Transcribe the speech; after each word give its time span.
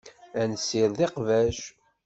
Ad 0.41 0.47
nessired 0.51 0.99
iqbac. 1.07 1.59